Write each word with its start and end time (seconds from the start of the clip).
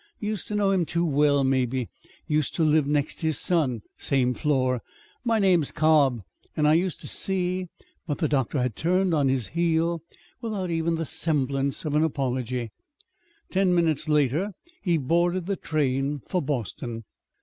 Used 0.17 0.47
to 0.47 0.55
know 0.55 0.71
him 0.71 0.83
too 0.83 1.05
well, 1.05 1.43
maybe. 1.43 1.87
Used 2.25 2.55
to 2.55 2.63
live 2.63 2.87
next 2.87 3.21
his 3.21 3.37
son 3.37 3.83
same 3.99 4.33
floor. 4.33 4.81
My 5.23 5.37
name's 5.37 5.69
Cobb 5.71 6.23
and 6.57 6.67
I 6.67 6.73
used 6.73 6.99
to 7.01 7.07
see" 7.07 7.67
But 8.07 8.17
the 8.17 8.27
doctor 8.27 8.59
had 8.59 8.75
turned 8.75 9.13
on 9.13 9.29
his 9.29 9.49
heel 9.49 10.01
without 10.41 10.71
even 10.71 10.95
the 10.95 11.05
semblance 11.05 11.85
of 11.85 11.93
an 11.93 12.03
apology. 12.03 12.71
Ten 13.51 13.75
minutes 13.75 14.09
later 14.09 14.53
he 14.81 14.97
boarded 14.97 15.45
the 15.45 15.55
train 15.55 16.21
for 16.25 16.41
Boston. 16.41 17.03